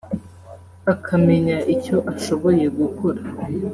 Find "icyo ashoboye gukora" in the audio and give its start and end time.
1.73-3.21